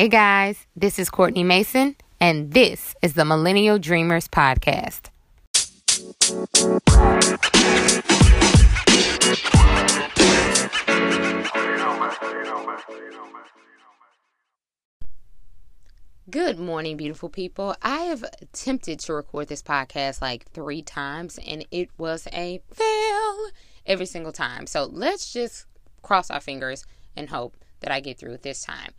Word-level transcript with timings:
Hey 0.00 0.08
guys, 0.08 0.66
this 0.74 0.98
is 0.98 1.10
Courtney 1.10 1.44
Mason, 1.44 1.94
and 2.18 2.54
this 2.54 2.94
is 3.02 3.12
the 3.12 3.26
Millennial 3.26 3.78
Dreamers 3.78 4.28
Podcast. 4.28 5.10
Good 16.30 16.58
morning, 16.58 16.96
beautiful 16.96 17.28
people. 17.28 17.76
I 17.82 17.98
have 18.04 18.24
attempted 18.40 19.00
to 19.00 19.12
record 19.12 19.48
this 19.48 19.62
podcast 19.62 20.22
like 20.22 20.50
three 20.52 20.80
times, 20.80 21.38
and 21.46 21.66
it 21.70 21.90
was 21.98 22.26
a 22.32 22.62
fail 22.72 23.50
every 23.84 24.06
single 24.06 24.32
time. 24.32 24.66
So 24.66 24.84
let's 24.90 25.30
just 25.30 25.66
cross 26.00 26.30
our 26.30 26.40
fingers 26.40 26.86
and 27.14 27.28
hope 27.28 27.54
that 27.80 27.92
I 27.92 28.00
get 28.00 28.18
through 28.18 28.32
it 28.32 28.42
this 28.42 28.62
time. 28.62 28.92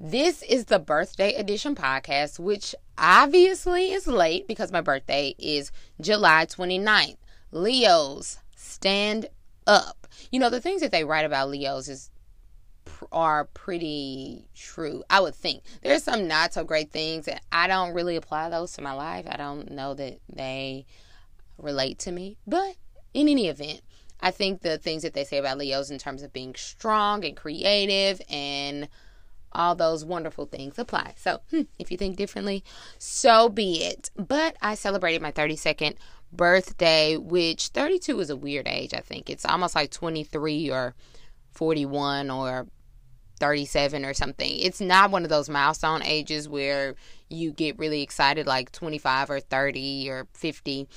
This 0.00 0.42
is 0.42 0.64
the 0.64 0.80
birthday 0.80 1.34
edition 1.34 1.76
podcast, 1.76 2.40
which 2.40 2.74
obviously 2.98 3.92
is 3.92 4.08
late 4.08 4.48
because 4.48 4.72
my 4.72 4.80
birthday 4.80 5.36
is 5.38 5.70
July 6.00 6.46
29th. 6.46 7.16
Leos, 7.52 8.38
stand 8.56 9.28
up. 9.68 10.08
You 10.32 10.40
know, 10.40 10.50
the 10.50 10.60
things 10.60 10.80
that 10.80 10.90
they 10.90 11.04
write 11.04 11.24
about 11.24 11.48
Leos 11.48 11.88
is 11.88 12.10
are 13.12 13.44
pretty 13.54 14.48
true. 14.54 15.04
I 15.08 15.20
would 15.20 15.34
think 15.34 15.62
there's 15.82 16.02
some 16.02 16.26
not 16.26 16.52
so 16.52 16.64
great 16.64 16.90
things, 16.90 17.28
and 17.28 17.40
I 17.52 17.68
don't 17.68 17.94
really 17.94 18.16
apply 18.16 18.48
those 18.48 18.72
to 18.72 18.82
my 18.82 18.92
life. 18.92 19.26
I 19.28 19.36
don't 19.36 19.70
know 19.70 19.94
that 19.94 20.18
they 20.28 20.86
relate 21.56 22.00
to 22.00 22.12
me, 22.12 22.36
but 22.46 22.74
in 23.14 23.28
any 23.28 23.46
event, 23.46 23.80
I 24.20 24.32
think 24.32 24.62
the 24.62 24.76
things 24.76 25.02
that 25.02 25.14
they 25.14 25.24
say 25.24 25.38
about 25.38 25.58
Leos 25.58 25.90
in 25.90 25.98
terms 25.98 26.22
of 26.22 26.32
being 26.32 26.54
strong 26.56 27.24
and 27.24 27.36
creative 27.36 28.20
and 28.28 28.88
all 29.54 29.74
those 29.74 30.04
wonderful 30.04 30.46
things 30.46 30.78
apply. 30.78 31.14
So, 31.16 31.40
hmm, 31.50 31.62
if 31.78 31.90
you 31.90 31.96
think 31.96 32.16
differently, 32.16 32.64
so 32.98 33.48
be 33.48 33.82
it. 33.84 34.10
But 34.16 34.56
I 34.60 34.74
celebrated 34.74 35.22
my 35.22 35.32
32nd 35.32 35.96
birthday, 36.32 37.16
which 37.16 37.68
32 37.68 38.20
is 38.20 38.30
a 38.30 38.36
weird 38.36 38.66
age, 38.66 38.94
I 38.94 39.00
think. 39.00 39.30
It's 39.30 39.44
almost 39.44 39.74
like 39.74 39.90
23 39.90 40.70
or 40.70 40.94
41 41.52 42.30
or 42.30 42.66
37 43.40 44.04
or 44.04 44.14
something. 44.14 44.58
It's 44.58 44.80
not 44.80 45.10
one 45.10 45.24
of 45.24 45.28
those 45.28 45.48
milestone 45.48 46.02
ages 46.02 46.48
where 46.48 46.94
you 47.28 47.52
get 47.52 47.78
really 47.78 48.02
excited 48.02 48.46
like 48.46 48.72
25 48.72 49.30
or 49.30 49.40
30 49.40 50.10
or 50.10 50.26
50. 50.34 50.88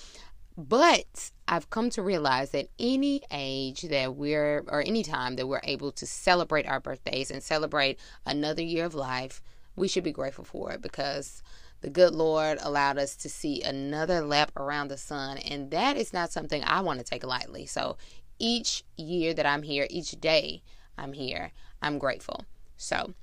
But 0.58 1.30
I've 1.48 1.70
come 1.70 1.92
to 1.92 2.02
realize 2.02 2.50
that 2.50 2.70
any 2.80 3.22
age 3.32 3.84
that 3.84 4.16
we're, 4.16 4.66
or 4.68 4.82
any 4.82 5.04
time 5.04 5.36
that 5.36 5.48
we're 5.48 5.62
able 5.64 5.92
to 5.92 6.08
celebrate 6.08 6.66
our 6.66 6.80
birthdays 6.80 7.30
and 7.30 7.44
celebrate 7.44 8.00
another 8.26 8.64
year 8.64 8.86
of 8.86 8.96
life, 8.96 9.42
we 9.76 9.88
should 9.88 10.04
be 10.04 10.12
grateful 10.12 10.44
for 10.44 10.72
it 10.72 10.82
because 10.82 11.44
the 11.82 11.92
good 11.92 12.16
Lord 12.16 12.58
allowed 12.62 12.98
us 12.98 13.16
to 13.18 13.30
see 13.30 13.62
another 13.62 14.22
lap 14.22 14.52
around 14.58 14.88
the 14.88 14.98
sun. 14.98 15.38
And 15.38 15.70
that 15.70 15.96
is 15.96 16.12
not 16.12 16.32
something 16.32 16.64
I 16.64 16.82
want 16.82 16.98
to 16.98 17.06
take 17.06 17.24
lightly. 17.24 17.68
So 17.68 17.98
each 18.40 18.84
year 18.98 19.36
that 19.36 19.46
I'm 19.46 19.62
here, 19.62 19.86
each 19.92 20.20
day 20.20 20.64
I'm 20.98 21.14
here, 21.14 21.52
I'm 21.84 22.00
grateful. 22.00 22.46
So 22.78 23.14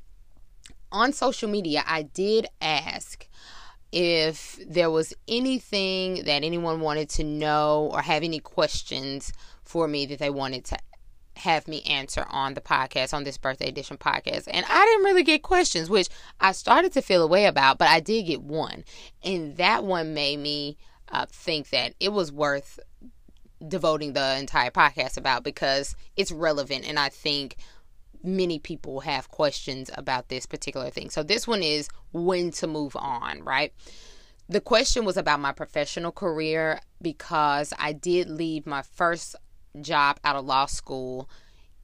on 0.92 1.12
social 1.12 1.50
media, 1.50 1.82
I 1.84 2.02
did 2.02 2.46
ask 2.60 3.26
if 3.96 4.58
there 4.66 4.90
was 4.90 5.14
anything 5.28 6.24
that 6.24 6.42
anyone 6.42 6.80
wanted 6.80 7.08
to 7.08 7.22
know 7.22 7.90
or 7.92 8.02
have 8.02 8.24
any 8.24 8.40
questions 8.40 9.32
for 9.62 9.86
me 9.86 10.04
that 10.06 10.18
they 10.18 10.30
wanted 10.30 10.64
to 10.64 10.76
have 11.36 11.68
me 11.68 11.80
answer 11.82 12.26
on 12.28 12.54
the 12.54 12.60
podcast, 12.60 13.14
on 13.14 13.22
this 13.22 13.38
birthday 13.38 13.68
edition 13.68 13.96
podcast. 13.96 14.48
And 14.50 14.66
I 14.68 14.84
didn't 14.84 15.04
really 15.04 15.22
get 15.22 15.42
questions, 15.42 15.88
which 15.88 16.08
I 16.40 16.50
started 16.50 16.92
to 16.94 17.02
feel 17.02 17.22
a 17.22 17.28
way 17.28 17.46
about, 17.46 17.78
but 17.78 17.86
I 17.86 18.00
did 18.00 18.24
get 18.26 18.42
one. 18.42 18.84
And 19.22 19.56
that 19.58 19.84
one 19.84 20.12
made 20.12 20.40
me 20.40 20.76
uh, 21.12 21.26
think 21.30 21.70
that 21.70 21.94
it 22.00 22.12
was 22.12 22.32
worth 22.32 22.80
devoting 23.68 24.12
the 24.12 24.36
entire 24.36 24.72
podcast 24.72 25.16
about 25.16 25.44
because 25.44 25.94
it's 26.16 26.32
relevant. 26.32 26.84
And 26.88 26.98
I 26.98 27.10
think 27.10 27.58
many 28.24 28.58
people 28.58 29.00
have 29.00 29.28
questions 29.28 29.90
about 29.96 30.28
this 30.28 30.46
particular 30.46 30.90
thing. 30.90 31.10
So 31.10 31.22
this 31.22 31.46
one 31.46 31.62
is 31.62 31.88
when 32.12 32.50
to 32.52 32.66
move 32.66 32.96
on, 32.96 33.44
right? 33.44 33.72
The 34.48 34.60
question 34.60 35.04
was 35.04 35.16
about 35.16 35.40
my 35.40 35.52
professional 35.52 36.10
career 36.10 36.80
because 37.00 37.72
I 37.78 37.92
did 37.92 38.30
leave 38.30 38.66
my 38.66 38.82
first 38.82 39.36
job 39.80 40.18
out 40.24 40.36
of 40.36 40.44
law 40.44 40.66
school 40.66 41.28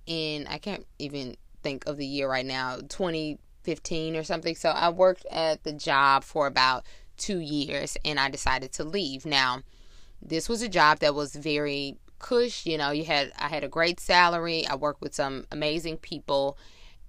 in 0.06 0.46
I 0.46 0.58
can't 0.58 0.86
even 0.98 1.36
think 1.62 1.86
of 1.86 1.98
the 1.98 2.06
year 2.06 2.28
right 2.28 2.46
now, 2.46 2.76
2015 2.76 4.16
or 4.16 4.24
something. 4.24 4.54
So 4.54 4.70
I 4.70 4.88
worked 4.88 5.26
at 5.30 5.62
the 5.64 5.72
job 5.72 6.24
for 6.24 6.46
about 6.46 6.84
2 7.18 7.38
years 7.38 7.96
and 8.04 8.18
I 8.18 8.30
decided 8.30 8.72
to 8.74 8.84
leave. 8.84 9.26
Now, 9.26 9.60
this 10.22 10.48
was 10.48 10.62
a 10.62 10.68
job 10.68 11.00
that 11.00 11.14
was 11.14 11.34
very 11.34 11.96
cush 12.20 12.66
you 12.66 12.78
know 12.78 12.90
you 12.90 13.04
had 13.04 13.32
i 13.38 13.48
had 13.48 13.64
a 13.64 13.68
great 13.68 13.98
salary. 13.98 14.66
I 14.66 14.76
worked 14.76 15.00
with 15.00 15.14
some 15.14 15.46
amazing 15.50 15.98
people. 15.98 16.58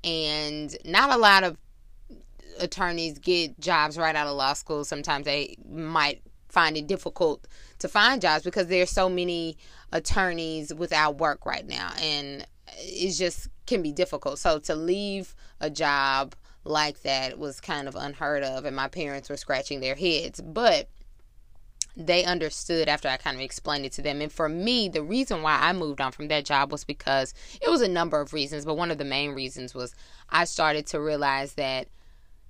And 0.03 0.75
not 0.83 1.11
a 1.11 1.17
lot 1.17 1.43
of 1.43 1.57
attorneys 2.59 3.19
get 3.19 3.59
jobs 3.59 3.97
right 3.97 4.15
out 4.15 4.27
of 4.27 4.35
law 4.35 4.53
school. 4.53 4.83
Sometimes 4.83 5.25
they 5.25 5.55
might 5.69 6.21
find 6.49 6.75
it 6.75 6.87
difficult 6.87 7.47
to 7.79 7.87
find 7.87 8.21
jobs 8.21 8.43
because 8.43 8.67
there's 8.67 8.89
so 8.89 9.09
many 9.09 9.57
attorneys 9.91 10.73
without 10.73 11.17
work 11.19 11.45
right 11.45 11.67
now. 11.67 11.91
And 12.01 12.45
it 12.79 13.11
just 13.13 13.49
can 13.67 13.81
be 13.81 13.91
difficult. 13.91 14.39
So 14.39 14.59
to 14.59 14.75
leave 14.75 15.35
a 15.59 15.69
job 15.69 16.35
like 16.63 17.01
that 17.01 17.39
was 17.39 17.59
kind 17.59 17.87
of 17.87 17.95
unheard 17.95 18.43
of 18.43 18.65
and 18.65 18.75
my 18.75 18.87
parents 18.87 19.29
were 19.29 19.37
scratching 19.37 19.81
their 19.81 19.95
heads. 19.95 20.41
But 20.41 20.89
they 21.95 22.23
understood 22.23 22.87
after 22.87 23.07
I 23.07 23.17
kind 23.17 23.35
of 23.35 23.41
explained 23.41 23.85
it 23.85 23.91
to 23.93 24.01
them. 24.01 24.21
And 24.21 24.31
for 24.31 24.47
me, 24.47 24.89
the 24.89 25.03
reason 25.03 25.41
why 25.41 25.59
I 25.61 25.73
moved 25.73 26.01
on 26.01 26.11
from 26.11 26.27
that 26.29 26.45
job 26.45 26.71
was 26.71 26.83
because 26.83 27.33
it 27.61 27.69
was 27.69 27.81
a 27.81 27.87
number 27.87 28.19
of 28.19 28.33
reasons, 28.33 28.65
but 28.65 28.75
one 28.75 28.91
of 28.91 28.97
the 28.97 29.05
main 29.05 29.31
reasons 29.31 29.75
was 29.75 29.93
I 30.29 30.45
started 30.45 30.85
to 30.87 31.01
realize 31.01 31.53
that 31.53 31.87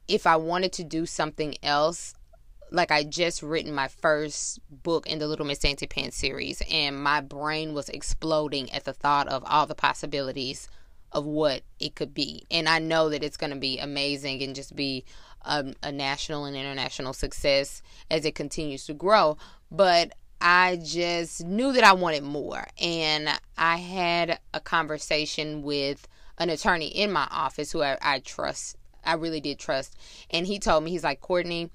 if 0.08 0.28
I 0.28 0.36
wanted 0.36 0.74
to 0.74 0.84
do 0.84 1.06
something 1.06 1.56
else, 1.64 2.14
like 2.72 2.92
I 2.92 3.04
just 3.04 3.44
written 3.44 3.74
my 3.74 3.88
first 3.88 4.60
book 4.70 5.08
in 5.08 5.20
the 5.20 5.28
Little 5.28 5.46
Miss 5.46 5.60
Dainty 5.60 5.88
Pants 5.88 6.18
series, 6.18 6.62
and 6.72 7.02
my 7.02 7.20
brain 7.20 7.74
was 7.74 7.90
exploding 7.90 8.72
at 8.72 8.86
the 8.86 8.94
thought 8.94 9.28
of 9.28 9.44
all 9.46 9.66
the 9.66 9.76
possibilities 9.76 10.70
of 11.12 11.26
what 11.26 11.64
it 11.80 11.96
could 11.96 12.14
be. 12.14 12.46
And 12.50 12.70
I 12.70 12.80
know 12.80 13.10
that 13.10 13.24
it's 13.24 13.38
going 13.38 13.52
to 13.52 13.60
be 13.60 13.80
amazing 13.80 14.42
and 14.44 14.56
just 14.56 14.76
be 14.76 15.06
a, 15.44 15.74
a 15.84 15.92
national 15.92 16.46
and 16.46 16.56
international 16.56 17.14
success 17.14 17.82
as 18.10 18.26
it 18.26 18.36
continues 18.36 18.86
to 18.86 18.94
grow. 18.94 19.38
But 19.70 20.14
I 20.40 20.80
just 20.84 21.46
knew 21.46 21.74
that 21.74 21.84
I 21.84 21.94
wanted 21.94 22.24
more. 22.24 22.66
And 22.80 23.30
I 23.58 23.78
had 23.78 24.40
a 24.54 24.60
conversation 24.60 25.62
with 25.62 26.08
an 26.38 26.50
attorney 26.50 26.88
in 26.88 27.12
my 27.12 27.28
office 27.30 27.72
who 27.72 27.84
I, 27.84 27.98
I, 28.02 28.20
trust. 28.20 28.78
I 29.04 29.14
really 29.14 29.42
did 29.42 29.60
trust. 29.60 29.96
And 30.30 30.48
he 30.48 30.60
told 30.60 30.84
me, 30.84 30.92
he's 30.92 31.04
like, 31.04 31.22
Courtney, 31.22 31.70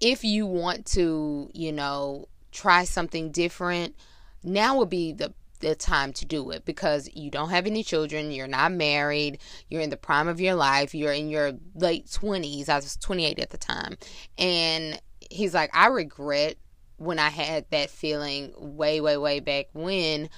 if 0.00 0.24
you 0.24 0.46
want 0.46 0.86
to, 0.86 1.50
you 1.54 1.72
know, 1.72 2.26
try 2.52 2.84
something 2.84 3.30
different, 3.30 3.94
now 4.42 4.78
would 4.78 4.90
be 4.90 5.12
the 5.12 5.32
the 5.60 5.74
time 5.74 6.12
to 6.14 6.24
do 6.24 6.50
it 6.50 6.64
because 6.64 7.08
you 7.14 7.30
don't 7.30 7.50
have 7.50 7.66
any 7.66 7.82
children, 7.82 8.30
you're 8.30 8.46
not 8.46 8.72
married, 8.72 9.38
you're 9.68 9.80
in 9.80 9.90
the 9.90 9.96
prime 9.96 10.28
of 10.28 10.40
your 10.40 10.54
life, 10.54 10.94
you're 10.94 11.12
in 11.12 11.28
your 11.28 11.52
late 11.74 12.06
20s. 12.06 12.68
I 12.68 12.76
was 12.76 12.96
28 12.96 13.38
at 13.38 13.50
the 13.50 13.58
time. 13.58 13.96
And 14.38 15.00
he's 15.30 15.54
like, 15.54 15.70
I 15.74 15.86
regret 15.86 16.56
when 16.96 17.18
I 17.18 17.30
had 17.30 17.66
that 17.70 17.90
feeling 17.90 18.52
way, 18.56 19.00
way, 19.00 19.16
way 19.16 19.40
back 19.40 19.66
when. 19.72 20.28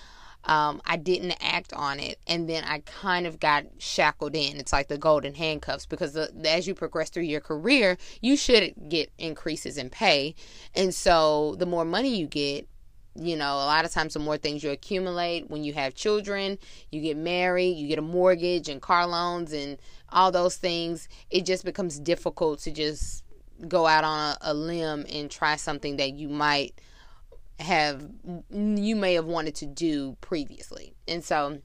Um, 0.44 0.82
I 0.84 0.96
didn't 0.96 1.36
act 1.40 1.72
on 1.72 2.00
it, 2.00 2.18
and 2.26 2.48
then 2.48 2.64
I 2.64 2.80
kind 2.80 3.28
of 3.28 3.38
got 3.38 3.64
shackled 3.78 4.34
in. 4.34 4.56
It's 4.56 4.72
like 4.72 4.88
the 4.88 4.98
golden 4.98 5.34
handcuffs 5.34 5.86
because 5.86 6.14
the, 6.14 6.32
as 6.44 6.66
you 6.66 6.74
progress 6.74 7.10
through 7.10 7.22
your 7.24 7.40
career, 7.40 7.96
you 8.20 8.36
should 8.36 8.74
get 8.88 9.12
increases 9.18 9.78
in 9.78 9.88
pay, 9.88 10.34
and 10.74 10.92
so 10.92 11.54
the 11.60 11.66
more 11.66 11.84
money 11.84 12.16
you 12.16 12.26
get, 12.26 12.66
you 13.14 13.36
know, 13.36 13.54
a 13.54 13.66
lot 13.66 13.84
of 13.84 13.92
times 13.92 14.14
the 14.14 14.20
more 14.20 14.38
things 14.38 14.62
you 14.62 14.70
accumulate 14.70 15.50
when 15.50 15.64
you 15.64 15.72
have 15.74 15.94
children, 15.94 16.58
you 16.90 17.00
get 17.00 17.16
married, 17.16 17.76
you 17.76 17.88
get 17.88 17.98
a 17.98 18.02
mortgage 18.02 18.68
and 18.68 18.80
car 18.80 19.06
loans 19.06 19.52
and 19.52 19.78
all 20.08 20.32
those 20.32 20.56
things, 20.56 21.08
it 21.30 21.44
just 21.44 21.64
becomes 21.64 21.98
difficult 21.98 22.60
to 22.60 22.70
just 22.70 23.24
go 23.68 23.86
out 23.86 24.04
on 24.04 24.18
a, 24.18 24.38
a 24.42 24.54
limb 24.54 25.04
and 25.12 25.30
try 25.30 25.56
something 25.56 25.96
that 25.96 26.14
you 26.14 26.28
might 26.28 26.74
have 27.60 28.02
you 28.50 28.96
may 28.96 29.14
have 29.14 29.26
wanted 29.26 29.54
to 29.56 29.66
do 29.66 30.16
previously. 30.20 30.94
And 31.06 31.22
so 31.22 31.60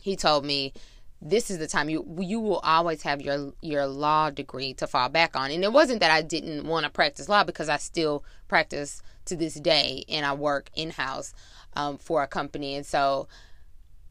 he 0.00 0.16
told 0.16 0.44
me 0.44 0.72
this 1.20 1.50
is 1.50 1.58
the 1.58 1.68
time 1.68 1.88
you 1.88 2.04
you 2.20 2.40
will 2.40 2.58
always 2.58 3.02
have 3.02 3.20
your 3.22 3.52
your 3.60 3.86
law 3.86 4.30
degree 4.30 4.74
to 4.74 4.86
fall 4.86 5.08
back 5.08 5.36
on. 5.36 5.50
And 5.50 5.62
it 5.62 5.72
wasn't 5.72 6.00
that 6.00 6.10
I 6.10 6.22
didn't 6.22 6.66
want 6.66 6.84
to 6.84 6.90
practice 6.90 7.28
law 7.28 7.44
because 7.44 7.68
I 7.68 7.76
still 7.76 8.24
practice 8.48 9.02
to 9.26 9.36
this 9.36 9.54
day 9.54 10.04
and 10.08 10.24
I 10.26 10.34
work 10.34 10.70
in 10.74 10.90
house 10.90 11.32
um, 11.74 11.98
for 11.98 12.22
a 12.22 12.26
company. 12.26 12.76
And 12.76 12.86
so 12.86 13.28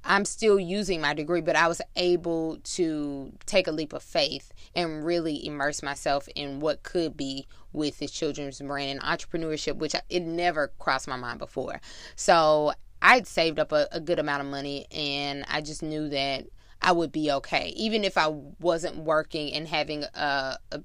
I'm 0.03 0.25
still 0.25 0.59
using 0.59 0.99
my 0.99 1.13
degree, 1.13 1.41
but 1.41 1.55
I 1.55 1.67
was 1.67 1.81
able 1.95 2.57
to 2.63 3.31
take 3.45 3.67
a 3.67 3.71
leap 3.71 3.93
of 3.93 4.01
faith 4.01 4.51
and 4.75 5.05
really 5.05 5.45
immerse 5.45 5.83
myself 5.83 6.27
in 6.35 6.59
what 6.59 6.83
could 6.83 7.15
be 7.15 7.47
with 7.71 7.99
this 7.99 8.11
children's 8.11 8.59
brand 8.59 8.99
and 8.99 9.01
entrepreneurship, 9.01 9.77
which 9.77 9.95
it 10.09 10.21
never 10.21 10.71
crossed 10.79 11.07
my 11.07 11.17
mind 11.17 11.39
before. 11.39 11.81
So 12.15 12.73
I'd 13.01 13.27
saved 13.27 13.59
up 13.59 13.71
a, 13.71 13.87
a 13.91 13.99
good 13.99 14.19
amount 14.19 14.41
of 14.41 14.47
money 14.47 14.87
and 14.91 15.45
I 15.47 15.61
just 15.61 15.83
knew 15.83 16.09
that 16.09 16.45
I 16.81 16.91
would 16.91 17.11
be 17.11 17.31
okay. 17.31 17.73
Even 17.75 18.03
if 18.03 18.17
I 18.17 18.27
wasn't 18.59 18.97
working 18.97 19.53
and 19.53 19.67
having 19.67 20.03
a, 20.03 20.57
a 20.71 20.81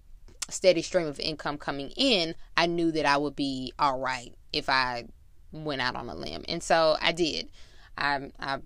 steady 0.52 0.82
stream 0.82 1.06
of 1.06 1.18
income 1.20 1.58
coming 1.58 1.90
in, 1.96 2.34
I 2.56 2.66
knew 2.66 2.90
that 2.92 3.06
I 3.06 3.16
would 3.16 3.36
be 3.36 3.72
all 3.78 3.98
right 3.98 4.34
if 4.52 4.68
I 4.68 5.06
went 5.52 5.80
out 5.80 5.96
on 5.96 6.08
a 6.08 6.14
limb. 6.14 6.44
And 6.48 6.62
so 6.62 6.96
I 7.00 7.12
did. 7.12 7.48
I, 7.96 8.30
I 8.38 8.58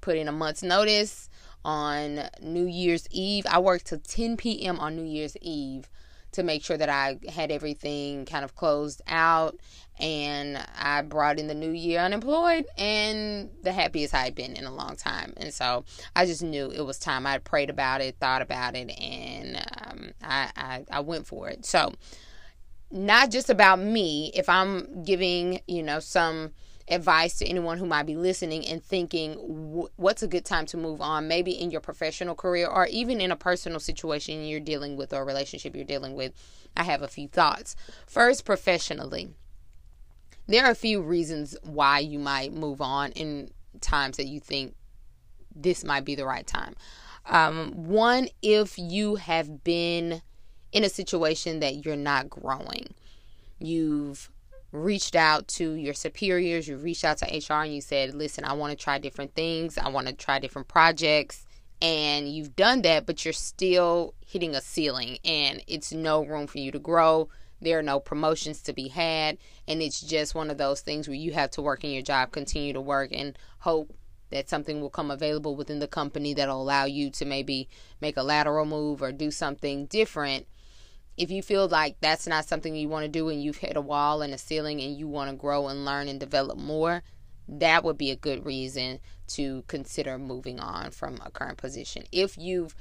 put 0.00 0.16
in 0.16 0.28
a 0.28 0.32
month's 0.32 0.62
notice 0.62 1.28
on 1.64 2.28
New 2.40 2.66
Year's 2.66 3.06
Eve. 3.10 3.46
I 3.48 3.58
worked 3.58 3.86
till 3.86 3.98
10 3.98 4.36
p.m. 4.36 4.78
on 4.78 4.96
New 4.96 5.04
Year's 5.04 5.36
Eve 5.40 5.88
to 6.34 6.42
make 6.42 6.64
sure 6.64 6.76
that 6.76 6.88
I 6.88 7.18
had 7.28 7.50
everything 7.50 8.24
kind 8.26 8.44
of 8.44 8.54
closed 8.54 9.02
out. 9.08 9.58
And 9.98 10.58
I 10.76 11.02
brought 11.02 11.38
in 11.38 11.46
the 11.46 11.54
new 11.54 11.70
year 11.70 12.00
unemployed 12.00 12.66
and 12.76 13.50
the 13.62 13.72
happiest 13.72 14.12
I 14.12 14.24
had 14.24 14.34
been 14.34 14.56
in 14.56 14.64
a 14.64 14.74
long 14.74 14.96
time. 14.96 15.34
And 15.36 15.54
so 15.54 15.84
I 16.16 16.26
just 16.26 16.42
knew 16.42 16.70
it 16.70 16.82
was 16.82 16.98
time. 16.98 17.26
I 17.26 17.38
prayed 17.38 17.70
about 17.70 18.00
it, 18.00 18.16
thought 18.18 18.42
about 18.42 18.74
it, 18.74 18.90
and 18.98 19.56
um, 19.56 20.10
I, 20.20 20.50
I, 20.56 20.84
I 20.90 21.00
went 21.00 21.26
for 21.26 21.48
it. 21.48 21.64
So, 21.64 21.92
not 22.90 23.30
just 23.30 23.50
about 23.50 23.78
me, 23.78 24.30
if 24.34 24.48
I'm 24.48 25.04
giving, 25.04 25.60
you 25.66 25.82
know, 25.82 26.00
some 26.00 26.52
advice 26.88 27.36
to 27.38 27.46
anyone 27.46 27.78
who 27.78 27.86
might 27.86 28.04
be 28.04 28.16
listening 28.16 28.66
and 28.66 28.82
thinking 28.82 29.34
what's 29.96 30.22
a 30.22 30.28
good 30.28 30.44
time 30.44 30.66
to 30.66 30.76
move 30.76 31.00
on? 31.00 31.28
Maybe 31.28 31.52
in 31.52 31.70
your 31.70 31.80
professional 31.80 32.34
career 32.34 32.66
or 32.66 32.86
even 32.86 33.20
in 33.20 33.30
a 33.30 33.36
personal 33.36 33.80
situation 33.80 34.44
you're 34.44 34.60
dealing 34.60 34.96
with 34.96 35.12
or 35.12 35.22
a 35.22 35.24
relationship 35.24 35.74
you're 35.74 35.84
dealing 35.84 36.14
with. 36.14 36.32
I 36.76 36.82
have 36.84 37.02
a 37.02 37.08
few 37.08 37.28
thoughts. 37.28 37.74
First 38.06 38.44
professionally 38.44 39.30
there 40.46 40.64
are 40.64 40.70
a 40.70 40.76
few 40.76 41.00
reasons 41.00 41.56
why 41.62 42.00
you 42.00 42.18
might 42.18 42.52
move 42.52 42.80
on 42.80 43.12
in 43.12 43.50
times 43.80 44.18
that 44.18 44.26
you 44.26 44.40
think 44.40 44.74
this 45.54 45.84
might 45.84 46.04
be 46.04 46.14
the 46.14 46.26
right 46.26 46.46
time. 46.46 46.74
Um, 47.26 47.72
one 47.72 48.28
if 48.42 48.78
you 48.78 49.14
have 49.14 49.64
been 49.64 50.20
in 50.72 50.84
a 50.84 50.88
situation 50.88 51.60
that 51.60 51.84
you're 51.84 51.96
not 51.96 52.28
growing. 52.28 52.92
You've 53.58 54.28
reached 54.74 55.14
out 55.14 55.46
to 55.46 55.74
your 55.74 55.94
superiors, 55.94 56.66
you 56.66 56.76
reached 56.76 57.04
out 57.04 57.18
to 57.18 57.26
HR 57.26 57.62
and 57.62 57.72
you 57.72 57.80
said, 57.80 58.12
listen, 58.12 58.44
I 58.44 58.54
want 58.54 58.76
to 58.76 58.76
try 58.76 58.98
different 58.98 59.34
things, 59.34 59.78
I 59.78 59.88
want 59.88 60.08
to 60.08 60.12
try 60.12 60.40
different 60.40 60.68
projects. 60.68 61.46
And 61.80 62.28
you've 62.28 62.56
done 62.56 62.82
that, 62.82 63.06
but 63.06 63.24
you're 63.24 63.32
still 63.32 64.14
hitting 64.26 64.54
a 64.54 64.60
ceiling 64.60 65.18
and 65.24 65.62
it's 65.66 65.92
no 65.92 66.24
room 66.24 66.46
for 66.46 66.58
you 66.58 66.72
to 66.72 66.78
grow. 66.78 67.28
There 67.60 67.78
are 67.78 67.82
no 67.82 68.00
promotions 68.00 68.62
to 68.62 68.72
be 68.72 68.88
had. 68.88 69.38
And 69.68 69.80
it's 69.80 70.00
just 70.00 70.34
one 70.34 70.50
of 70.50 70.58
those 70.58 70.80
things 70.80 71.06
where 71.06 71.16
you 71.16 71.32
have 71.32 71.50
to 71.52 71.62
work 71.62 71.84
in 71.84 71.90
your 71.90 72.02
job, 72.02 72.32
continue 72.32 72.72
to 72.72 72.80
work, 72.80 73.10
and 73.12 73.38
hope 73.60 73.94
that 74.30 74.48
something 74.48 74.80
will 74.80 74.90
come 74.90 75.10
available 75.10 75.54
within 75.54 75.78
the 75.78 75.86
company 75.86 76.34
that'll 76.34 76.60
allow 76.60 76.84
you 76.84 77.10
to 77.10 77.24
maybe 77.24 77.68
make 78.00 78.16
a 78.16 78.22
lateral 78.22 78.64
move 78.64 79.02
or 79.02 79.12
do 79.12 79.30
something 79.30 79.86
different 79.86 80.46
if 81.16 81.30
you 81.30 81.42
feel 81.42 81.68
like 81.68 81.96
that's 82.00 82.26
not 82.26 82.44
something 82.44 82.74
you 82.74 82.88
want 82.88 83.04
to 83.04 83.08
do 83.08 83.28
and 83.28 83.42
you've 83.42 83.58
hit 83.58 83.76
a 83.76 83.80
wall 83.80 84.22
and 84.22 84.34
a 84.34 84.38
ceiling 84.38 84.80
and 84.80 84.96
you 84.96 85.06
want 85.06 85.30
to 85.30 85.36
grow 85.36 85.68
and 85.68 85.84
learn 85.84 86.08
and 86.08 86.18
develop 86.18 86.58
more, 86.58 87.02
that 87.48 87.84
would 87.84 87.98
be 87.98 88.10
a 88.10 88.16
good 88.16 88.44
reason 88.44 88.98
to 89.26 89.62
consider 89.68 90.18
moving 90.18 90.58
on 90.58 90.90
from 90.90 91.20
a 91.24 91.30
current 91.30 91.58
position. 91.58 92.04
If 92.10 92.36
you've 92.36 92.74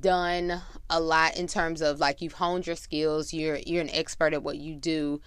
done 0.00 0.62
a 0.88 1.00
lot 1.00 1.36
in 1.36 1.46
terms 1.46 1.82
of 1.82 2.00
like 2.00 2.22
you've 2.22 2.34
honed 2.34 2.66
your 2.66 2.76
skills, 2.76 3.34
you're 3.34 3.58
you're 3.66 3.82
an 3.82 3.90
expert 3.90 4.32
at 4.32 4.42
what 4.42 4.56
you 4.56 4.74
do, 4.74 5.20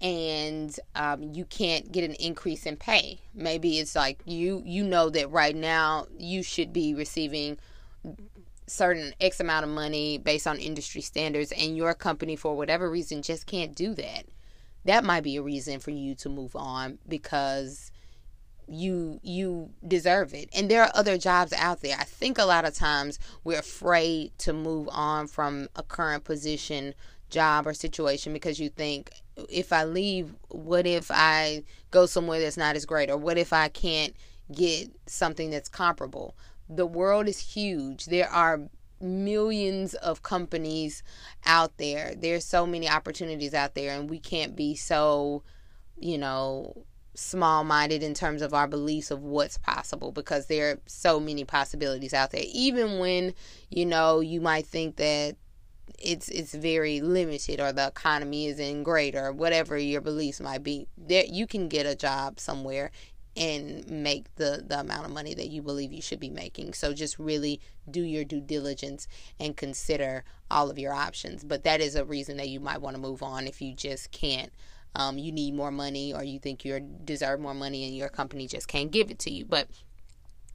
and 0.00 0.78
um, 0.94 1.22
you 1.22 1.44
can't 1.44 1.90
get 1.90 2.04
an 2.04 2.14
increase 2.14 2.66
in 2.66 2.76
pay. 2.76 3.20
Maybe 3.34 3.78
it's 3.78 3.96
like 3.96 4.20
you 4.24 4.62
you 4.64 4.84
know 4.84 5.10
that 5.10 5.30
right 5.30 5.56
now 5.56 6.06
you 6.16 6.42
should 6.42 6.72
be 6.72 6.94
receiving 6.94 7.58
certain 8.68 9.14
X 9.20 9.40
amount 9.40 9.64
of 9.64 9.70
money 9.70 10.18
based 10.18 10.46
on 10.46 10.58
industry 10.58 11.00
standards, 11.00 11.52
and 11.52 11.76
your 11.76 11.94
company, 11.94 12.36
for 12.36 12.56
whatever 12.56 12.90
reason, 12.90 13.22
just 13.22 13.46
can't 13.46 13.74
do 13.74 13.94
that, 13.94 14.24
that 14.84 15.04
might 15.04 15.22
be 15.22 15.36
a 15.36 15.42
reason 15.42 15.80
for 15.80 15.90
you 15.90 16.14
to 16.16 16.28
move 16.28 16.54
on 16.56 16.98
because 17.08 17.90
you 18.68 19.18
you 19.22 19.70
deserve 19.86 20.34
it. 20.34 20.48
And 20.54 20.70
there 20.70 20.82
are 20.82 20.92
other 20.94 21.18
jobs 21.18 21.52
out 21.52 21.80
there. 21.80 21.96
I 21.98 22.04
think 22.04 22.38
a 22.38 22.44
lot 22.44 22.64
of 22.64 22.74
times 22.74 23.18
we're 23.44 23.58
afraid 23.58 24.36
to 24.38 24.52
move 24.52 24.88
on 24.92 25.26
from 25.26 25.68
a 25.74 25.82
current 25.82 26.24
position 26.24 26.94
job 27.30 27.66
or 27.66 27.74
situation 27.74 28.32
because 28.32 28.58
you 28.58 28.70
think 28.70 29.10
if 29.50 29.70
i 29.70 29.84
leave 29.84 30.34
what 30.48 30.86
if 30.86 31.10
i 31.10 31.62
go 31.90 32.06
somewhere 32.06 32.40
that's 32.40 32.56
not 32.56 32.76
as 32.76 32.86
great? 32.86 33.10
Or 33.10 33.16
what 33.16 33.38
if 33.38 33.52
i 33.52 33.68
can't 33.68 34.14
get 34.52 34.90
something 35.06 35.50
that's 35.50 35.68
comparable 35.68 36.34
the 36.68 36.86
world 36.86 37.28
is 37.28 37.38
huge. 37.38 38.06
There 38.06 38.28
are 38.28 38.60
millions 39.00 39.94
of 39.94 40.22
companies 40.22 41.02
out 41.46 41.76
there. 41.78 42.14
There's 42.16 42.44
so 42.44 42.66
many 42.66 42.88
opportunities 42.88 43.54
out 43.54 43.74
there, 43.74 43.98
and 43.98 44.10
we 44.10 44.18
can't 44.18 44.56
be 44.56 44.74
so, 44.74 45.42
you 45.98 46.18
know, 46.18 46.84
small 47.14 47.64
minded 47.64 48.02
in 48.02 48.14
terms 48.14 48.42
of 48.42 48.54
our 48.54 48.68
beliefs 48.68 49.10
of 49.10 49.22
what's 49.22 49.58
possible 49.58 50.12
because 50.12 50.46
there 50.46 50.70
are 50.70 50.78
so 50.86 51.18
many 51.18 51.44
possibilities 51.44 52.14
out 52.14 52.30
there. 52.30 52.44
Even 52.52 52.98
when, 52.98 53.34
you 53.70 53.84
know, 53.84 54.20
you 54.20 54.40
might 54.40 54.66
think 54.66 54.96
that 54.96 55.36
it's 55.98 56.28
it's 56.28 56.54
very 56.54 57.00
limited 57.00 57.60
or 57.60 57.72
the 57.72 57.86
economy 57.86 58.46
isn't 58.46 58.82
great 58.82 59.14
or 59.14 59.32
whatever 59.32 59.76
your 59.76 60.00
beliefs 60.00 60.40
might 60.40 60.62
be 60.62 60.86
there 60.96 61.24
you 61.24 61.46
can 61.46 61.66
get 61.66 61.86
a 61.86 61.96
job 61.96 62.38
somewhere 62.38 62.90
and 63.38 63.88
make 63.88 64.34
the, 64.34 64.64
the 64.66 64.80
amount 64.80 65.06
of 65.06 65.12
money 65.12 65.32
that 65.32 65.48
you 65.48 65.62
believe 65.62 65.92
you 65.92 66.02
should 66.02 66.18
be 66.18 66.28
making. 66.28 66.74
So 66.74 66.92
just 66.92 67.20
really 67.20 67.60
do 67.88 68.02
your 68.02 68.24
due 68.24 68.40
diligence 68.40 69.06
and 69.38 69.56
consider 69.56 70.24
all 70.50 70.68
of 70.68 70.78
your 70.78 70.92
options. 70.92 71.44
But 71.44 71.62
that 71.62 71.80
is 71.80 71.94
a 71.94 72.04
reason 72.04 72.36
that 72.38 72.48
you 72.48 72.58
might 72.58 72.82
want 72.82 72.96
to 72.96 73.00
move 73.00 73.22
on 73.22 73.46
if 73.46 73.62
you 73.62 73.74
just 73.74 74.10
can't. 74.10 74.50
Um, 74.96 75.18
you 75.18 75.30
need 75.30 75.54
more 75.54 75.70
money 75.70 76.12
or 76.12 76.24
you 76.24 76.40
think 76.40 76.64
you 76.64 76.80
deserve 76.80 77.38
more 77.38 77.54
money 77.54 77.84
and 77.84 77.96
your 77.96 78.08
company 78.08 78.48
just 78.48 78.66
can't 78.66 78.90
give 78.90 79.08
it 79.08 79.20
to 79.20 79.30
you. 79.30 79.44
But 79.44 79.68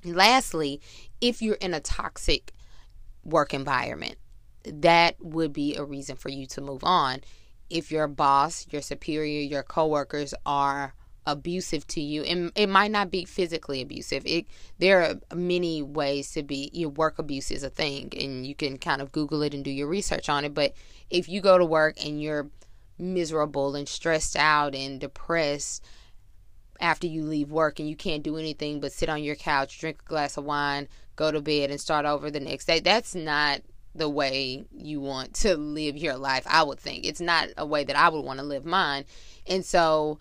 lastly, 0.03 0.81
if 1.21 1.41
you're 1.41 1.55
in 1.55 1.73
a 1.73 1.79
toxic 1.79 2.51
work 3.23 3.53
environment, 3.53 4.17
that 4.65 5.15
would 5.21 5.53
be 5.53 5.77
a 5.77 5.85
reason 5.85 6.17
for 6.17 6.29
you 6.29 6.45
to 6.47 6.59
move 6.59 6.83
on. 6.83 7.21
If 7.69 7.93
your 7.93 8.09
boss, 8.09 8.67
your 8.71 8.81
superior, 8.81 9.39
your 9.39 9.63
coworkers 9.63 10.33
are 10.45 10.93
abusive 11.25 11.87
to 11.87 12.01
you. 12.01 12.23
And 12.23 12.51
it 12.55 12.67
might 12.67 12.91
not 12.91 13.11
be 13.11 13.25
physically 13.25 13.81
abusive. 13.81 14.23
It 14.25 14.45
there 14.79 15.01
are 15.01 15.35
many 15.35 15.81
ways 15.81 16.31
to 16.31 16.43
be 16.43 16.69
your 16.73 16.89
work 16.89 17.19
abuse 17.19 17.51
is 17.51 17.63
a 17.63 17.69
thing 17.69 18.11
and 18.17 18.45
you 18.45 18.55
can 18.55 18.77
kind 18.77 19.01
of 19.01 19.11
google 19.11 19.41
it 19.41 19.53
and 19.53 19.63
do 19.63 19.71
your 19.71 19.87
research 19.87 20.29
on 20.29 20.45
it. 20.45 20.53
But 20.53 20.73
if 21.09 21.29
you 21.29 21.41
go 21.41 21.57
to 21.57 21.65
work 21.65 22.03
and 22.03 22.21
you're 22.21 22.49
miserable 22.97 23.75
and 23.75 23.87
stressed 23.87 24.35
out 24.35 24.75
and 24.75 24.99
depressed 24.99 25.83
after 26.79 27.07
you 27.07 27.23
leave 27.23 27.51
work 27.51 27.79
and 27.79 27.89
you 27.89 27.95
can't 27.95 28.23
do 28.23 28.37
anything 28.37 28.79
but 28.79 28.91
sit 28.91 29.09
on 29.09 29.23
your 29.23 29.35
couch 29.35 29.79
drink 29.79 30.01
a 30.05 30.09
glass 30.09 30.37
of 30.37 30.43
wine 30.43 30.87
go 31.15 31.31
to 31.31 31.41
bed 31.41 31.71
and 31.71 31.81
start 31.81 32.05
over 32.05 32.29
the 32.29 32.39
next 32.39 32.65
day 32.65 32.79
that's 32.79 33.15
not 33.15 33.61
the 33.95 34.09
way 34.09 34.63
you 34.71 34.99
want 34.99 35.33
to 35.33 35.55
live 35.55 35.97
your 35.97 36.17
life 36.17 36.45
i 36.49 36.63
would 36.63 36.79
think. 36.79 37.05
It's 37.05 37.21
not 37.21 37.49
a 37.57 37.65
way 37.65 37.83
that 37.83 37.95
i 37.95 38.09
would 38.09 38.23
want 38.23 38.39
to 38.39 38.45
live 38.45 38.65
mine. 38.65 39.05
And 39.47 39.65
so 39.65 40.19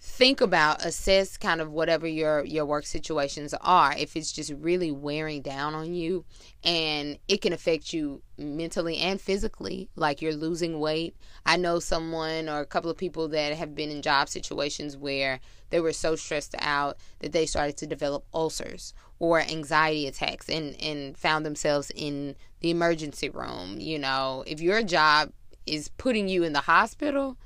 think 0.00 0.40
about 0.40 0.84
assess 0.84 1.36
kind 1.36 1.60
of 1.60 1.72
whatever 1.72 2.06
your 2.06 2.44
your 2.44 2.64
work 2.64 2.86
situations 2.86 3.52
are. 3.60 3.94
If 3.96 4.16
it's 4.16 4.30
just 4.30 4.52
really 4.52 4.92
wearing 4.92 5.42
down 5.42 5.74
on 5.74 5.92
you 5.94 6.24
and 6.62 7.18
it 7.26 7.40
can 7.40 7.52
affect 7.52 7.92
you 7.92 8.22
mentally 8.36 8.98
and 8.98 9.20
physically 9.20 9.88
like 9.96 10.22
you're 10.22 10.34
losing 10.34 10.78
weight. 10.78 11.16
I 11.44 11.56
know 11.56 11.80
someone 11.80 12.48
or 12.48 12.60
a 12.60 12.66
couple 12.66 12.90
of 12.90 12.96
people 12.96 13.28
that 13.28 13.54
have 13.54 13.74
been 13.74 13.90
in 13.90 14.02
job 14.02 14.28
situations 14.28 14.96
where 14.96 15.40
they 15.70 15.80
were 15.80 15.92
so 15.92 16.14
stressed 16.14 16.54
out 16.60 16.96
that 17.18 17.32
they 17.32 17.44
started 17.44 17.76
to 17.78 17.86
develop 17.86 18.24
ulcers 18.32 18.94
or 19.18 19.40
anxiety 19.40 20.06
attacks 20.06 20.48
and 20.48 20.80
and 20.80 21.18
found 21.18 21.44
themselves 21.44 21.90
in 21.94 22.36
the 22.60 22.70
emergency 22.70 23.28
room. 23.28 23.80
You 23.80 23.98
know 23.98 24.44
if 24.46 24.60
your 24.60 24.84
job 24.84 25.32
is 25.66 25.88
putting 25.98 26.28
you 26.28 26.44
in 26.44 26.52
the 26.52 26.60
hospital 26.60 27.36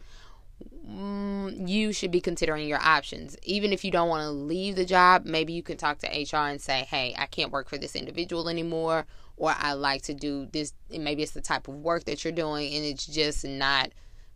mm, 0.89 1.69
you 1.69 1.93
should 1.93 2.11
be 2.11 2.21
considering 2.21 2.69
your 2.69 2.81
options. 2.81 3.37
Even 3.43 3.73
if 3.73 3.85
you 3.85 3.91
don't 3.91 4.09
want 4.09 4.25
to 4.25 4.31
leave 4.31 4.77
the 4.77 4.85
job, 4.85 5.25
maybe 5.25 5.53
you 5.53 5.63
can 5.63 5.77
talk 5.77 5.99
to 5.99 6.07
HR 6.09 6.49
and 6.49 6.61
say, 6.61 6.87
hey, 6.89 7.15
I 7.19 7.27
can't 7.27 7.53
work 7.53 7.69
for 7.69 7.79
this 7.79 7.97
individual 7.97 8.49
anymore, 8.49 9.07
or 9.37 9.55
I 9.57 9.73
like 9.73 10.03
to 10.03 10.15
do 10.15 10.47
this. 10.53 10.73
Maybe 10.91 11.23
it's 11.23 11.33
the 11.33 11.41
type 11.41 11.69
of 11.69 11.75
work 11.75 12.05
that 12.05 12.25
you're 12.25 12.33
doing 12.33 12.75
and 12.75 12.85
it's 12.85 13.07
just 13.07 13.45
not 13.45 13.91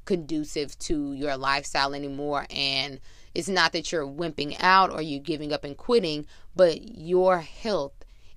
conducive 0.07 0.79
to 0.79 1.13
your 1.13 1.37
lifestyle 1.37 1.93
anymore 1.93 2.47
and 2.49 3.01
it's 3.35 3.49
not 3.49 3.73
that 3.73 3.91
you're 3.91 4.07
wimping 4.07 4.57
out 4.61 4.91
or 4.91 5.03
you're 5.03 5.21
giving 5.21 5.53
up 5.53 5.65
and 5.65 5.77
quitting 5.77 6.25
but 6.55 6.97
your 6.97 7.41
health 7.41 7.93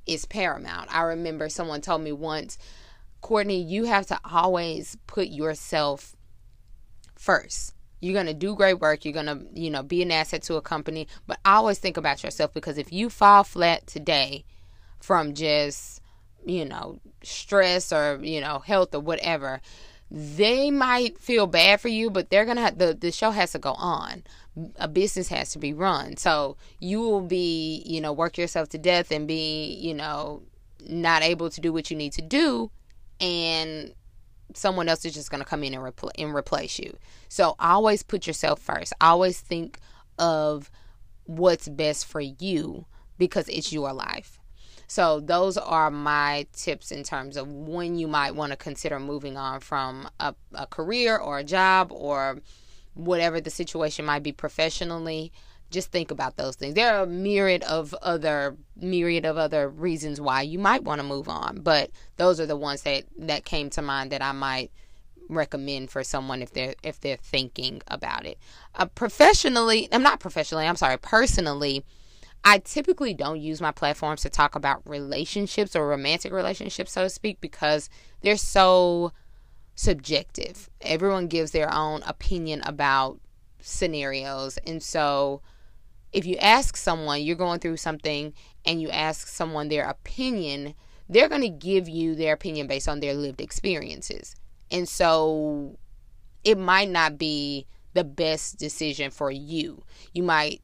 is 0.07 0.25
paramount 0.25 0.93
i 0.93 1.01
remember 1.03 1.47
someone 1.47 1.79
told 1.79 2.01
me 2.01 2.11
once 2.11 2.57
courtney 3.21 3.61
you 3.61 3.85
have 3.85 4.07
to 4.07 4.19
always 4.25 4.97
put 5.05 5.27
yourself 5.27 6.15
first 7.15 7.75
you're 7.99 8.13
going 8.13 8.25
to 8.25 8.33
do 8.33 8.55
great 8.55 8.79
work 8.79 9.05
you're 9.05 9.13
going 9.13 9.25
to 9.25 9.39
you 9.53 9.69
know 9.69 9.83
be 9.83 10.01
an 10.01 10.11
asset 10.11 10.41
to 10.41 10.55
a 10.55 10.61
company 10.61 11.07
but 11.27 11.39
always 11.45 11.79
think 11.79 11.97
about 11.97 12.23
yourself 12.23 12.53
because 12.53 12.77
if 12.77 12.91
you 12.91 13.09
fall 13.09 13.43
flat 13.43 13.85
today 13.87 14.43
from 14.99 15.33
just 15.33 16.01
you 16.45 16.65
know 16.65 16.99
stress 17.23 17.91
or 17.91 18.19
you 18.21 18.41
know 18.41 18.59
health 18.59 18.93
or 18.93 18.99
whatever 18.99 19.61
they 20.11 20.71
might 20.71 21.19
feel 21.19 21.45
bad 21.45 21.79
for 21.79 21.87
you, 21.87 22.09
but 22.09 22.29
they're 22.29 22.45
gonna 22.45 22.61
have, 22.61 22.77
the 22.77 22.93
the 22.93 23.11
show 23.11 23.31
has 23.31 23.51
to 23.51 23.59
go 23.59 23.73
on. 23.73 24.23
A 24.77 24.87
business 24.87 25.27
has 25.29 25.51
to 25.51 25.59
be 25.59 25.71
run, 25.71 26.17
so 26.17 26.57
you 26.79 26.99
will 26.99 27.21
be 27.21 27.83
you 27.85 28.01
know 28.01 28.11
work 28.11 28.37
yourself 28.37 28.69
to 28.69 28.77
death 28.77 29.11
and 29.11 29.27
be 29.27 29.77
you 29.79 29.93
know 29.93 30.41
not 30.87 31.21
able 31.21 31.49
to 31.49 31.61
do 31.61 31.71
what 31.71 31.91
you 31.91 31.97
need 31.97 32.13
to 32.13 32.21
do, 32.21 32.71
and 33.21 33.93
someone 34.53 34.89
else 34.89 35.05
is 35.05 35.13
just 35.13 35.31
gonna 35.31 35.45
come 35.45 35.63
in 35.63 35.73
and, 35.73 35.83
repl- 35.83 36.11
and 36.17 36.33
replace 36.33 36.79
you. 36.79 36.97
So 37.27 37.55
always 37.59 38.03
put 38.03 38.27
yourself 38.27 38.59
first. 38.59 38.93
Always 39.01 39.39
think 39.39 39.79
of 40.17 40.71
what's 41.25 41.69
best 41.69 42.05
for 42.05 42.21
you 42.21 42.85
because 43.17 43.47
it's 43.49 43.71
your 43.71 43.93
life. 43.93 44.39
So 44.87 45.19
those 45.19 45.55
are 45.55 45.91
my 45.91 46.47
tips 46.51 46.91
in 46.91 47.03
terms 47.03 47.37
of 47.37 47.47
when 47.47 47.95
you 47.95 48.07
might 48.07 48.33
want 48.33 48.51
to 48.51 48.57
consider 48.57 48.99
moving 48.99 49.37
on 49.37 49.59
from 49.59 50.09
a, 50.19 50.33
a 50.53 50.65
career 50.65 51.15
or 51.15 51.37
a 51.37 51.43
job 51.43 51.91
or 51.91 52.39
whatever 52.95 53.39
the 53.39 53.51
situation 53.51 54.05
might 54.05 54.23
be 54.23 54.31
professionally 54.31 55.31
just 55.69 55.91
think 55.91 56.11
about 56.11 56.37
those 56.37 56.55
things. 56.55 56.73
There 56.73 56.95
are 56.95 57.03
a 57.03 57.07
myriad 57.07 57.63
of 57.63 57.93
other 58.01 58.55
myriad 58.75 59.25
of 59.25 59.37
other 59.37 59.69
reasons 59.69 60.19
why 60.19 60.41
you 60.41 60.59
might 60.59 60.83
want 60.83 60.99
to 60.99 61.07
move 61.07 61.29
on, 61.29 61.61
but 61.61 61.91
those 62.17 62.39
are 62.39 62.45
the 62.45 62.57
ones 62.57 62.81
that 62.83 63.05
that 63.17 63.45
came 63.45 63.69
to 63.71 63.81
mind 63.81 64.11
that 64.11 64.21
I 64.21 64.31
might 64.31 64.71
recommend 65.29 65.91
for 65.91 66.03
someone 66.03 66.41
if 66.41 66.51
they're 66.51 66.75
if 66.83 66.99
they're 66.99 67.17
thinking 67.17 67.81
about 67.87 68.25
it. 68.25 68.37
Uh, 68.75 68.85
professionally, 68.87 69.87
I'm 69.91 70.03
not 70.03 70.19
professionally. 70.19 70.65
I'm 70.65 70.75
sorry, 70.75 70.97
personally. 70.97 71.85
I 72.43 72.59
typically 72.59 73.13
don't 73.13 73.41
use 73.41 73.59
my 73.59 73.71
platforms 73.71 74.21
to 74.21 74.29
talk 74.29 74.55
about 74.55 74.81
relationships 74.87 75.75
or 75.75 75.85
romantic 75.87 76.31
relationships, 76.31 76.93
so 76.93 77.03
to 77.03 77.09
speak, 77.09 77.41
because 77.41 77.89
they're 78.21 78.37
so 78.37 79.11
subjective. 79.75 80.69
Everyone 80.81 81.27
gives 81.27 81.51
their 81.51 81.73
own 81.73 82.01
opinion 82.03 82.61
about 82.65 83.19
scenarios. 83.61 84.57
And 84.65 84.81
so 84.81 85.41
if 86.11 86.25
you 86.25 86.35
ask 86.37 86.75
someone, 86.75 87.21
you're 87.21 87.35
going 87.35 87.59
through 87.59 87.77
something, 87.77 88.33
and 88.65 88.81
you 88.81 88.89
ask 88.89 89.27
someone 89.27 89.69
their 89.69 89.87
opinion, 89.87 90.73
they're 91.07 91.29
going 91.29 91.41
to 91.41 91.49
give 91.49 91.89
you 91.89 92.15
their 92.15 92.33
opinion 92.33 92.67
based 92.67 92.87
on 92.87 92.99
their 92.99 93.13
lived 93.13 93.41
experiences. 93.41 94.35
And 94.71 94.87
so 94.87 95.77
it 96.43 96.57
might 96.57 96.89
not 96.89 97.17
be 97.17 97.65
the 97.93 98.03
best 98.03 98.57
decision 98.57 99.11
for 99.11 99.31
you. 99.31 99.83
You 100.13 100.23
might 100.23 100.61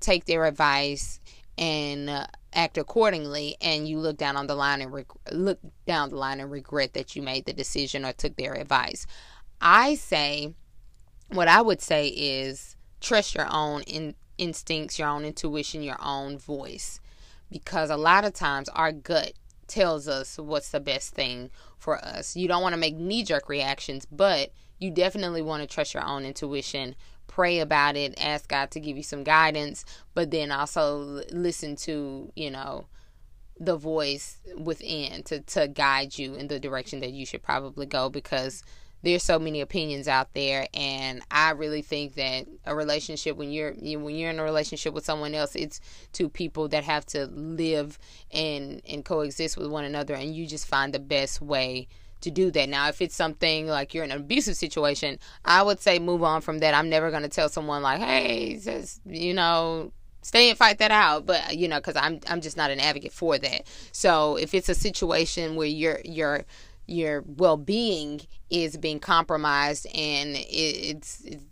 take 0.00 0.26
their 0.26 0.44
advice 0.44 1.20
and 1.58 2.08
uh, 2.08 2.26
act 2.52 2.78
accordingly 2.78 3.56
and 3.60 3.88
you 3.88 3.98
look 3.98 4.16
down 4.16 4.36
on 4.36 4.46
the 4.46 4.54
line 4.54 4.80
and 4.80 4.92
reg- 4.92 5.06
look 5.32 5.58
down 5.86 6.10
the 6.10 6.16
line 6.16 6.40
and 6.40 6.50
regret 6.50 6.94
that 6.94 7.14
you 7.14 7.22
made 7.22 7.44
the 7.44 7.52
decision 7.52 8.04
or 8.04 8.12
took 8.12 8.36
their 8.36 8.54
advice 8.54 9.06
i 9.60 9.94
say 9.96 10.54
what 11.28 11.48
i 11.48 11.60
would 11.60 11.80
say 11.80 12.08
is 12.08 12.76
trust 13.00 13.34
your 13.34 13.46
own 13.50 13.82
in- 13.82 14.14
instincts 14.38 14.98
your 14.98 15.08
own 15.08 15.24
intuition 15.24 15.82
your 15.82 15.98
own 16.02 16.38
voice. 16.38 17.00
Because 17.50 17.90
a 17.90 17.96
lot 17.96 18.24
of 18.24 18.34
times 18.34 18.68
our 18.70 18.92
gut 18.92 19.32
tells 19.66 20.08
us 20.08 20.38
what's 20.38 20.70
the 20.70 20.80
best 20.80 21.14
thing 21.14 21.50
for 21.78 21.98
us. 21.98 22.36
You 22.36 22.48
don't 22.48 22.62
want 22.62 22.72
to 22.72 22.80
make 22.80 22.96
knee-jerk 22.96 23.48
reactions 23.48 24.06
but 24.10 24.52
you 24.78 24.90
definitely 24.90 25.42
want 25.42 25.62
to 25.62 25.72
trust 25.72 25.92
your 25.92 26.04
own 26.06 26.24
intuition 26.24 26.94
pray 27.28 27.60
about 27.60 27.94
it, 27.94 28.18
ask 28.20 28.48
God 28.48 28.72
to 28.72 28.80
give 28.80 28.96
you 28.96 29.02
some 29.04 29.22
guidance, 29.22 29.84
but 30.14 30.32
then 30.32 30.50
also 30.50 31.22
listen 31.30 31.76
to, 31.76 32.32
you 32.34 32.50
know, 32.50 32.86
the 33.60 33.76
voice 33.76 34.38
within 34.56 35.22
to, 35.24 35.40
to 35.40 35.68
guide 35.68 36.18
you 36.18 36.34
in 36.34 36.48
the 36.48 36.58
direction 36.58 36.98
that 37.00 37.12
you 37.12 37.24
should 37.24 37.42
probably 37.42 37.86
go 37.86 38.08
because 38.08 38.64
there's 39.02 39.22
so 39.22 39.38
many 39.38 39.60
opinions 39.60 40.08
out 40.08 40.32
there 40.34 40.66
and 40.74 41.22
I 41.30 41.50
really 41.50 41.82
think 41.82 42.14
that 42.14 42.46
a 42.64 42.74
relationship 42.74 43.36
when 43.36 43.50
you're 43.50 43.72
when 43.72 44.14
you're 44.14 44.30
in 44.30 44.38
a 44.38 44.44
relationship 44.44 44.92
with 44.94 45.04
someone 45.04 45.34
else 45.34 45.54
it's 45.54 45.80
two 46.12 46.28
people 46.28 46.68
that 46.68 46.84
have 46.84 47.06
to 47.06 47.26
live 47.26 47.98
and 48.32 48.82
and 48.88 49.04
coexist 49.04 49.56
with 49.56 49.68
one 49.68 49.84
another 49.84 50.14
and 50.14 50.34
you 50.34 50.46
just 50.46 50.66
find 50.66 50.92
the 50.92 50.98
best 50.98 51.40
way 51.40 51.88
to 52.20 52.30
do 52.30 52.50
that. 52.50 52.68
Now, 52.68 52.88
if 52.88 53.00
it's 53.00 53.14
something 53.14 53.66
like 53.66 53.94
you're 53.94 54.04
in 54.04 54.10
an 54.10 54.18
abusive 54.18 54.56
situation, 54.56 55.18
I 55.44 55.62
would 55.62 55.80
say 55.80 55.98
move 55.98 56.22
on 56.22 56.40
from 56.40 56.58
that. 56.60 56.74
I'm 56.74 56.88
never 56.88 57.10
going 57.10 57.22
to 57.22 57.28
tell 57.28 57.48
someone 57.48 57.82
like, 57.82 58.00
"Hey, 58.00 58.58
just, 58.58 59.00
you 59.06 59.34
know, 59.34 59.92
stay 60.22 60.48
and 60.50 60.58
fight 60.58 60.78
that 60.78 60.90
out." 60.90 61.26
But 61.26 61.56
you 61.56 61.68
know, 61.68 61.76
because 61.76 61.96
I'm 61.96 62.20
I'm 62.28 62.40
just 62.40 62.56
not 62.56 62.70
an 62.70 62.80
advocate 62.80 63.12
for 63.12 63.38
that. 63.38 63.66
So 63.92 64.36
if 64.36 64.54
it's 64.54 64.68
a 64.68 64.74
situation 64.74 65.56
where 65.56 65.68
your 65.68 66.00
your 66.04 66.44
your 66.88 67.22
well 67.26 67.56
being 67.56 68.20
is 68.50 68.76
being 68.76 68.98
compromised 68.98 69.86
and 69.94 70.36
it's, 70.36 71.22
it's 71.24 71.44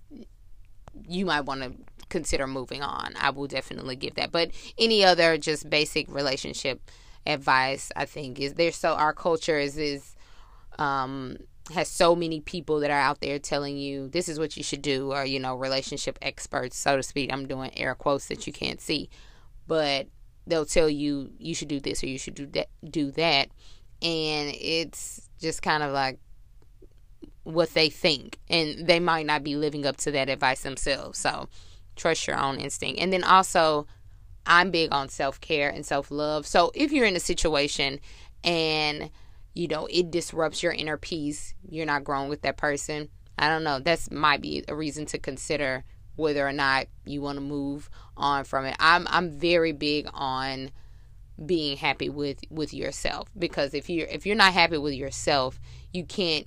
you 1.09 1.27
might 1.27 1.43
want 1.43 1.63
to 1.63 1.73
consider 2.09 2.47
moving 2.47 2.83
on. 2.83 3.13
I 3.21 3.31
will 3.31 3.47
definitely 3.47 3.97
give 3.97 4.15
that. 4.15 4.33
But 4.33 4.51
any 4.79 5.05
other 5.05 5.37
just 5.37 5.69
basic 5.69 6.13
relationship 6.13 6.91
advice, 7.27 7.91
I 7.97 8.05
think 8.05 8.41
is 8.41 8.55
there. 8.55 8.73
So 8.73 8.95
our 8.95 9.13
culture 9.13 9.59
is 9.59 9.77
is 9.77 10.17
um, 10.79 11.37
has 11.75 11.89
so 11.89 12.15
many 12.15 12.41
people 12.41 12.81
that 12.81 12.91
are 12.91 13.01
out 13.01 13.21
there 13.21 13.39
telling 13.39 13.77
you 13.77 14.09
this 14.09 14.29
is 14.29 14.39
what 14.39 14.57
you 14.57 14.63
should 14.63 14.83
do, 14.83 15.13
or 15.13 15.25
you 15.25 15.41
know, 15.41 15.57
relationship 15.57 16.19
experts, 16.23 16.77
so 16.77 16.97
to 16.97 17.03
speak. 17.03 17.33
I'm 17.33 17.47
doing 17.47 17.77
air 17.79 17.95
quotes 17.95 18.29
that 18.29 18.47
you 18.47 18.53
can't 18.53 18.81
see, 18.81 19.09
but 19.67 20.07
they'll 20.47 20.67
tell 20.67 20.89
you 20.89 21.31
you 21.39 21.55
should 21.55 21.69
do 21.69 21.81
this 21.81 22.03
or 22.03 22.07
you 22.07 22.19
should 22.19 22.35
do 22.35 22.47
that, 22.47 22.69
do 22.89 23.11
that, 23.13 23.49
and 24.01 24.55
it's 24.55 25.26
just 25.41 25.63
kind 25.63 25.83
of 25.83 25.93
like 25.93 26.19
what 27.45 27.75
they 27.75 27.89
think, 27.89 28.39
and 28.49 28.87
they 28.87 29.01
might 29.01 29.27
not 29.27 29.45
be 29.45 29.57
living 29.57 29.87
up 29.87 29.97
to 29.99 30.11
that 30.13 30.29
advice 30.29 30.63
themselves. 30.63 31.19
So 31.19 31.49
trust 31.95 32.27
your 32.27 32.39
own 32.39 32.59
instinct, 32.59 33.01
and 33.01 33.13
then 33.13 33.25
also. 33.25 33.87
I'm 34.49 34.71
big 34.71 34.95
on 34.95 35.09
self 35.09 35.41
care 35.41 35.69
and 35.69 35.85
self 35.85 36.09
love. 36.09 36.47
So 36.47 36.71
if 36.73 36.93
you're 36.93 37.05
in 37.05 37.17
a 37.17 37.21
situation 37.21 37.99
and 38.45 39.11
you 39.57 39.69
know, 39.69 39.89
it 39.91 40.11
disrupts 40.11 40.63
your 40.63 40.73
inner 40.73 40.99
peace. 40.99 41.55
You're 41.69 41.87
not 41.87 42.05
growing 42.05 42.29
with 42.29 42.43
that 42.43 42.59
person. 42.59 43.09
I 43.39 43.49
don't 43.49 43.65
know. 43.65 43.79
That's 43.79 44.11
might 44.11 44.43
be 44.43 44.63
a 44.69 44.75
reason 44.75 45.07
to 45.07 45.19
consider 45.19 45.85
whether 46.15 46.47
or 46.47 46.53
not 46.53 46.87
you 47.07 47.23
want 47.23 47.39
to 47.39 47.43
move 47.43 47.89
on 48.19 48.45
from 48.45 48.67
it. 48.67 48.77
I'm 48.79 49.07
I'm 49.09 49.31
very 49.31 49.73
big 49.73 50.09
on 50.13 50.71
being 51.45 51.77
happy 51.77 52.09
with 52.09 52.41
with 52.51 52.73
yourself 52.73 53.29
because 53.39 53.75
if 53.75 53.91
you're 53.91 54.07
if 54.09 54.25
you're 54.25 54.37
not 54.37 54.53
happy 54.53 54.79
with 54.79 54.95
yourself, 54.95 55.61
you 55.93 56.05
can't 56.05 56.47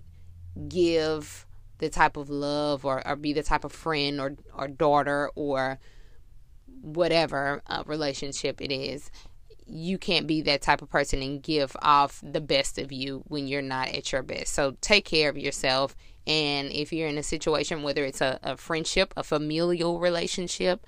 give 0.67 1.45
the 1.77 1.89
type 1.89 2.17
of 2.17 2.29
love 2.29 2.85
or, 2.85 3.05
or 3.07 3.15
be 3.15 3.33
the 3.33 3.43
type 3.43 3.63
of 3.63 3.71
friend 3.71 4.19
or 4.19 4.35
or 4.53 4.67
daughter 4.67 5.29
or 5.35 5.79
whatever 6.81 7.61
uh, 7.67 7.83
relationship 7.85 8.61
it 8.61 8.71
is 8.71 9.11
you 9.69 9.97
can't 9.97 10.27
be 10.27 10.41
that 10.41 10.61
type 10.61 10.81
of 10.81 10.89
person 10.89 11.21
and 11.21 11.43
give 11.43 11.75
off 11.81 12.19
the 12.23 12.41
best 12.41 12.77
of 12.77 12.91
you 12.91 13.23
when 13.27 13.47
you're 13.47 13.61
not 13.61 13.89
at 13.89 14.11
your 14.11 14.23
best. 14.23 14.53
So 14.53 14.75
take 14.81 15.05
care 15.05 15.29
of 15.29 15.37
yourself. 15.37 15.95
And 16.25 16.71
if 16.71 16.91
you're 16.91 17.07
in 17.07 17.17
a 17.17 17.23
situation, 17.23 17.83
whether 17.83 18.03
it's 18.03 18.21
a, 18.21 18.39
a 18.41 18.57
friendship, 18.57 19.13
a 19.15 19.23
familial 19.23 19.99
relationship, 19.99 20.85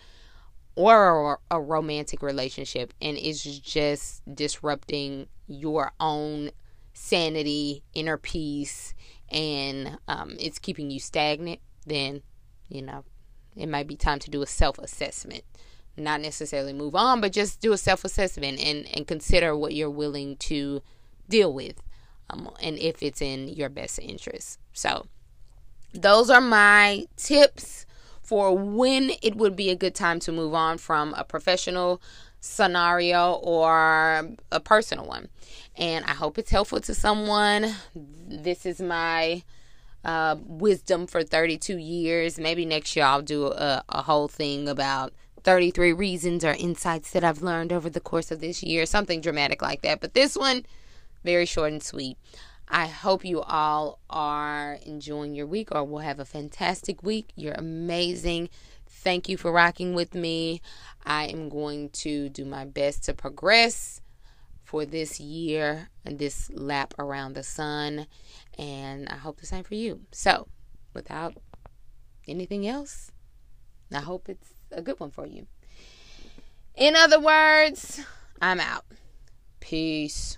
or 0.75 1.39
a, 1.49 1.57
a 1.57 1.61
romantic 1.61 2.21
relationship, 2.21 2.93
and 3.01 3.17
it's 3.17 3.43
just 3.43 4.21
disrupting 4.33 5.27
your 5.47 5.91
own 5.99 6.51
sanity, 6.93 7.83
inner 7.93 8.17
peace, 8.17 8.93
and 9.29 9.97
um, 10.07 10.35
it's 10.39 10.59
keeping 10.59 10.91
you 10.91 10.99
stagnant, 10.99 11.59
then, 11.85 12.21
you 12.69 12.81
know, 12.81 13.03
it 13.55 13.67
might 13.67 13.87
be 13.87 13.95
time 13.95 14.19
to 14.19 14.29
do 14.29 14.41
a 14.41 14.47
self 14.47 14.77
assessment 14.79 15.43
not 15.97 16.21
necessarily 16.21 16.73
move 16.73 16.95
on, 16.95 17.21
but 17.21 17.31
just 17.31 17.61
do 17.61 17.73
a 17.73 17.77
self 17.77 18.03
assessment 18.05 18.59
and, 18.59 18.87
and 18.95 19.07
consider 19.07 19.55
what 19.55 19.73
you're 19.73 19.89
willing 19.89 20.37
to 20.37 20.81
deal 21.29 21.53
with 21.53 21.81
um, 22.29 22.49
and 22.61 22.77
if 22.77 23.01
it's 23.03 23.21
in 23.21 23.47
your 23.49 23.69
best 23.69 23.99
interest. 23.99 24.59
So, 24.73 25.07
those 25.93 26.29
are 26.29 26.41
my 26.41 27.05
tips 27.17 27.85
for 28.31 28.55
when 28.57 29.11
it 29.21 29.35
would 29.35 29.57
be 29.57 29.69
a 29.69 29.75
good 29.75 29.93
time 29.93 30.17
to 30.17 30.31
move 30.31 30.53
on 30.53 30.77
from 30.77 31.13
a 31.15 31.23
professional 31.25 32.01
scenario 32.39 33.33
or 33.33 34.25
a 34.53 34.59
personal 34.61 35.05
one. 35.05 35.27
And 35.75 36.05
I 36.05 36.11
hope 36.11 36.37
it's 36.37 36.49
helpful 36.49 36.79
to 36.79 36.95
someone. 36.95 37.75
This 37.93 38.65
is 38.65 38.79
my 38.79 39.43
uh, 40.05 40.37
wisdom 40.45 41.07
for 41.07 41.23
32 41.23 41.77
years. 41.77 42.39
Maybe 42.39 42.63
next 42.63 42.95
year 42.95 43.03
I'll 43.03 43.21
do 43.21 43.47
a, 43.47 43.83
a 43.89 44.01
whole 44.03 44.29
thing 44.29 44.69
about 44.69 45.11
33 45.43 45.91
reasons 45.91 46.45
or 46.45 46.53
insights 46.53 47.11
that 47.11 47.25
I've 47.25 47.41
learned 47.41 47.73
over 47.73 47.89
the 47.89 47.99
course 47.99 48.31
of 48.31 48.39
this 48.39 48.63
year, 48.63 48.85
something 48.85 49.19
dramatic 49.19 49.61
like 49.61 49.81
that. 49.81 49.99
But 49.99 50.13
this 50.13 50.37
one, 50.37 50.65
very 51.25 51.45
short 51.45 51.73
and 51.73 51.83
sweet. 51.83 52.17
I 52.73 52.87
hope 52.87 53.25
you 53.25 53.41
all 53.41 53.99
are 54.09 54.79
enjoying 54.85 55.35
your 55.35 55.45
week 55.45 55.75
or 55.75 55.83
will 55.83 55.99
have 55.99 56.21
a 56.21 56.25
fantastic 56.25 57.03
week. 57.03 57.33
You're 57.35 57.53
amazing. 57.53 58.49
Thank 58.87 59.27
you 59.27 59.35
for 59.35 59.51
rocking 59.51 59.93
with 59.93 60.15
me. 60.15 60.61
I 61.05 61.25
am 61.25 61.49
going 61.49 61.89
to 61.89 62.29
do 62.29 62.45
my 62.45 62.63
best 62.63 63.03
to 63.03 63.13
progress 63.13 63.99
for 64.63 64.85
this 64.85 65.19
year 65.19 65.89
and 66.05 66.17
this 66.17 66.49
lap 66.53 66.93
around 66.97 67.33
the 67.33 67.43
sun. 67.43 68.07
And 68.57 69.09
I 69.09 69.15
hope 69.15 69.41
the 69.41 69.45
same 69.45 69.65
for 69.65 69.75
you. 69.75 70.01
So, 70.13 70.47
without 70.93 71.35
anything 72.25 72.65
else, 72.65 73.11
I 73.93 73.99
hope 73.99 74.29
it's 74.29 74.53
a 74.71 74.81
good 74.81 74.97
one 74.97 75.11
for 75.11 75.27
you. 75.27 75.45
In 76.75 76.95
other 76.95 77.19
words, 77.19 77.99
I'm 78.41 78.61
out. 78.61 78.85
Peace. 79.59 80.37